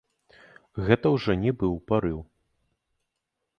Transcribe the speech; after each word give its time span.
Гэта 0.87 1.05
ўжо 1.17 1.31
не 1.43 1.53
быў 1.61 1.73
парыў. 1.91 2.19